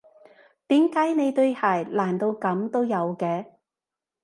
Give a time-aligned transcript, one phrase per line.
[0.65, 3.45] 點解你對鞋爛到噉都有嘅？